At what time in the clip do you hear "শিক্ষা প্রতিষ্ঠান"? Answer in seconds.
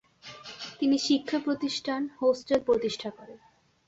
0.97-2.01